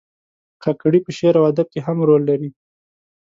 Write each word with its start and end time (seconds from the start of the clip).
کاکړي 0.63 0.99
په 1.03 1.11
شعر 1.17 1.35
او 1.39 1.45
ادب 1.51 1.67
کې 1.73 1.79
هم 1.87 1.97
رول 2.07 2.21
لري. 2.29 2.49